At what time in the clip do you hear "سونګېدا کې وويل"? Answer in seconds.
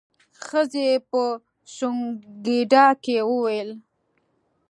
1.75-3.69